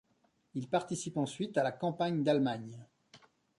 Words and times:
Il 0.55 0.67
participe 0.67 1.17
ensuite 1.17 1.59
à 1.59 1.63
la 1.63 1.71
campagne 1.71 2.23
d'Allemagne. 2.23 2.87